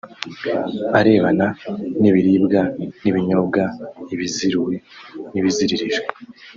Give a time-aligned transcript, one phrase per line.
[0.99, 1.47] arebana
[1.99, 2.61] n’ibiribwa
[3.01, 3.63] n’ibinyobwa
[4.13, 4.75] ibiziruwe
[5.33, 6.07] n’ibiziririjwe